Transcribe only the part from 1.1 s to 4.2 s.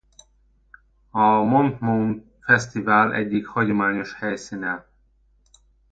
A Monmouth Festival egyik hagyományos